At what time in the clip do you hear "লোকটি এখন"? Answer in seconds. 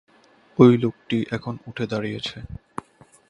0.77-1.53